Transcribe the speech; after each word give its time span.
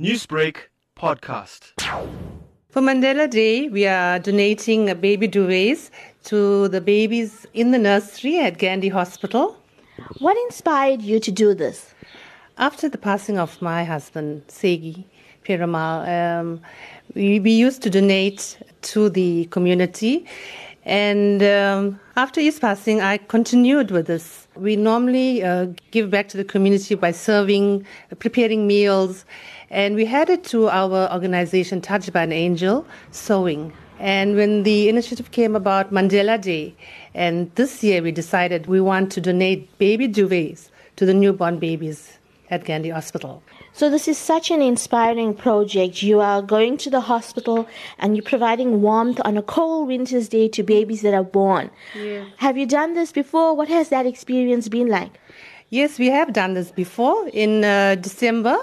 Newsbreak 0.00 0.56
podcast. 0.98 1.80
For 2.68 2.82
Mandela 2.82 3.30
Day, 3.30 3.68
we 3.68 3.86
are 3.86 4.18
donating 4.18 4.90
a 4.90 4.94
baby 4.96 5.28
duvets 5.28 5.88
to 6.24 6.66
the 6.66 6.80
babies 6.80 7.46
in 7.54 7.70
the 7.70 7.78
nursery 7.78 8.40
at 8.40 8.58
Gandhi 8.58 8.88
Hospital. 8.88 9.56
What 10.18 10.36
inspired 10.48 11.00
you 11.00 11.20
to 11.20 11.30
do 11.30 11.54
this? 11.54 11.94
After 12.58 12.88
the 12.88 12.98
passing 12.98 13.38
of 13.38 13.62
my 13.62 13.84
husband, 13.84 14.42
Segi 14.48 15.04
Perumal, 15.44 16.08
um, 16.08 16.60
we, 17.14 17.38
we 17.38 17.52
used 17.52 17.80
to 17.82 17.90
donate 17.90 18.58
to 18.82 19.08
the 19.08 19.44
community. 19.52 20.26
And 20.84 21.42
um, 21.42 21.98
after 22.16 22.40
his 22.40 22.58
passing, 22.58 23.00
I 23.00 23.16
continued 23.16 23.90
with 23.90 24.06
this. 24.06 24.46
We 24.54 24.76
normally 24.76 25.42
uh, 25.42 25.68
give 25.90 26.10
back 26.10 26.28
to 26.28 26.36
the 26.36 26.44
community 26.44 26.94
by 26.94 27.10
serving, 27.10 27.86
preparing 28.18 28.66
meals, 28.66 29.24
and 29.70 29.96
we 29.96 30.04
had 30.04 30.28
it 30.28 30.44
to 30.44 30.68
our 30.68 31.10
organization, 31.12 31.80
Touched 31.80 32.12
by 32.12 32.22
an 32.22 32.32
Angel, 32.32 32.86
sewing. 33.10 33.72
And 33.98 34.36
when 34.36 34.64
the 34.64 34.88
initiative 34.88 35.30
came 35.30 35.56
about 35.56 35.92
Mandela 35.92 36.40
Day, 36.40 36.74
and 37.14 37.50
this 37.54 37.82
year 37.82 38.02
we 38.02 38.12
decided 38.12 38.66
we 38.66 38.80
want 38.80 39.10
to 39.12 39.20
donate 39.20 39.78
baby 39.78 40.06
duvets 40.06 40.68
to 40.96 41.06
the 41.06 41.14
newborn 41.14 41.58
babies 41.58 42.18
at 42.54 42.64
Gandhi 42.64 42.90
Hospital. 42.90 43.42
So, 43.72 43.90
this 43.90 44.06
is 44.06 44.16
such 44.16 44.50
an 44.50 44.62
inspiring 44.62 45.34
project. 45.34 46.02
You 46.02 46.20
are 46.20 46.40
going 46.40 46.76
to 46.78 46.90
the 46.90 47.00
hospital 47.00 47.68
and 47.98 48.16
you're 48.16 48.30
providing 48.34 48.80
warmth 48.80 49.20
on 49.24 49.36
a 49.36 49.42
cold 49.42 49.88
winter's 49.88 50.28
day 50.28 50.48
to 50.48 50.62
babies 50.62 51.02
that 51.02 51.14
are 51.14 51.28
born. 51.40 51.70
Yeah. 51.94 52.24
Have 52.36 52.56
you 52.56 52.66
done 52.66 52.94
this 52.94 53.10
before? 53.12 53.54
What 53.56 53.68
has 53.68 53.88
that 53.88 54.06
experience 54.06 54.68
been 54.68 54.88
like? 54.88 55.12
Yes, 55.70 55.98
we 55.98 56.08
have 56.08 56.32
done 56.32 56.54
this 56.54 56.70
before. 56.70 57.28
In 57.32 57.64
uh, 57.64 57.96
December, 57.96 58.56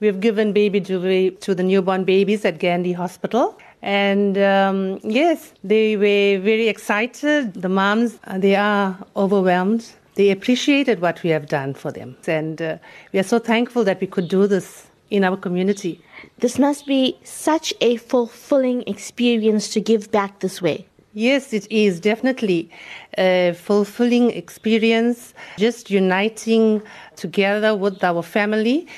we've 0.00 0.20
given 0.20 0.52
baby 0.52 0.78
duvet 0.78 1.40
to 1.40 1.54
the 1.54 1.64
newborn 1.64 2.04
babies 2.04 2.44
at 2.44 2.58
Gandhi 2.60 2.92
Hospital. 2.92 3.58
And 3.82 4.38
um, 4.38 5.00
yes, 5.02 5.52
they 5.64 5.96
were 5.96 6.40
very 6.42 6.68
excited. 6.68 7.54
The 7.54 7.68
moms, 7.68 8.18
uh, 8.24 8.38
they 8.38 8.54
are 8.54 8.96
overwhelmed 9.16 9.84
they 10.14 10.30
appreciated 10.30 11.00
what 11.00 11.22
we 11.22 11.30
have 11.30 11.46
done 11.46 11.74
for 11.74 11.90
them. 11.90 12.16
And 12.26 12.60
uh, 12.60 12.78
we 13.12 13.18
are 13.18 13.24
so 13.24 13.38
thankful 13.38 13.84
that 13.84 14.00
we 14.00 14.06
could 14.06 14.28
do 14.28 14.46
this 14.46 14.86
in 15.10 15.24
our 15.24 15.36
community. 15.36 16.00
This 16.38 16.58
must 16.58 16.86
be 16.86 17.18
such 17.24 17.74
a 17.80 17.96
fulfilling 17.96 18.82
experience 18.86 19.68
to 19.70 19.80
give 19.80 20.10
back 20.10 20.40
this 20.40 20.62
way. 20.62 20.86
Yes, 21.16 21.52
it 21.52 21.70
is 21.70 22.00
definitely 22.00 22.68
a 23.16 23.54
fulfilling 23.54 24.30
experience, 24.30 25.32
just 25.56 25.88
uniting 25.88 26.82
together 27.14 27.76
with 27.76 28.02
our 28.02 28.22
family 28.22 28.88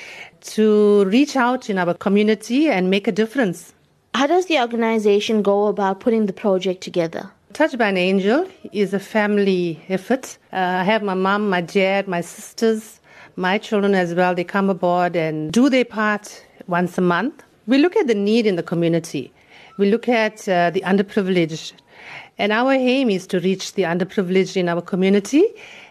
to 0.41 1.05
reach 1.05 1.35
out 1.35 1.69
in 1.69 1.77
our 1.77 1.93
community 1.93 2.69
and 2.69 2.89
make 2.89 3.07
a 3.07 3.11
difference. 3.11 3.73
How 4.15 4.25
does 4.25 4.47
the 4.47 4.59
organization 4.59 5.43
go 5.43 5.67
about 5.67 5.99
putting 5.99 6.25
the 6.25 6.33
project 6.33 6.81
together? 6.81 7.31
Touched 7.57 7.79
by 7.79 7.89
an 7.89 7.97
Angel 7.97 8.47
is 8.71 8.93
a 8.93 8.99
family 8.99 9.83
effort. 9.89 10.37
Uh, 10.53 10.57
I 10.57 10.83
have 10.83 11.01
my 11.01 11.15
mom, 11.15 11.49
my 11.49 11.61
dad, 11.61 12.07
my 12.07 12.21
sisters, 12.21 12.99
my 13.35 13.57
children 13.57 13.95
as 13.95 14.13
well. 14.13 14.35
They 14.35 14.43
come 14.43 14.69
aboard 14.69 15.15
and 15.15 15.51
do 15.51 15.67
their 15.67 15.83
part 15.83 16.45
once 16.67 16.99
a 16.99 17.01
month. 17.01 17.41
We 17.65 17.79
look 17.79 17.95
at 17.95 18.05
the 18.05 18.13
need 18.13 18.45
in 18.45 18.57
the 18.57 18.61
community. 18.61 19.33
We 19.79 19.89
look 19.89 20.07
at 20.07 20.47
uh, 20.47 20.69
the 20.69 20.81
underprivileged. 20.81 21.73
And 22.37 22.51
our 22.51 22.73
aim 22.73 23.09
is 23.09 23.25
to 23.25 23.39
reach 23.39 23.73
the 23.73 23.83
underprivileged 23.93 24.55
in 24.55 24.69
our 24.69 24.83
community 24.83 25.43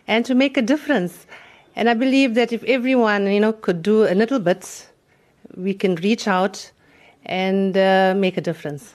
and 0.06 0.25
to 0.25 0.37
make 0.37 0.56
a 0.56 0.62
difference. 0.62 1.27
And 1.75 1.91
I 1.91 1.94
believe 1.94 2.34
that 2.37 2.53
if 2.53 2.62
everyone, 2.62 3.27
you 3.27 3.41
know, 3.41 3.53
could 3.53 3.83
do 3.83 4.05
a 4.05 4.14
little 4.14 4.39
bit, 4.39 4.89
we 5.56 5.75
can 5.75 5.97
reach 5.97 6.28
out 6.28 6.70
and 7.25 7.77
uh, 7.77 8.14
make 8.17 8.37
a 8.37 8.41
difference. 8.41 8.94